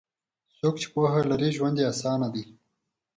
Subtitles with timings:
[0.59, 2.43] څوک چې پوهه لري، ژوند یې اسانه دی.